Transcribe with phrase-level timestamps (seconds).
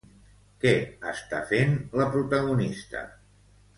[0.63, 0.71] Què
[1.11, 3.05] està fent la protagonista?